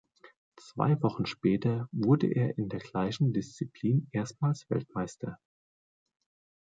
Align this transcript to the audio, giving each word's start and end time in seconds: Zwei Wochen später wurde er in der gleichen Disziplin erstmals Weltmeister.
Zwei 0.55 0.99
Wochen 1.03 1.27
später 1.27 1.87
wurde 1.91 2.25
er 2.25 2.57
in 2.57 2.69
der 2.69 2.79
gleichen 2.79 3.33
Disziplin 3.33 4.07
erstmals 4.11 4.67
Weltmeister. 4.71 5.39